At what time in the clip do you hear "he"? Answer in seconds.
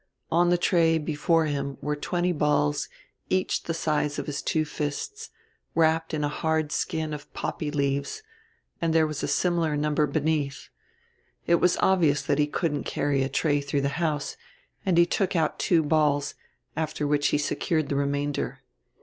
12.39-12.47, 14.97-15.05, 17.27-17.37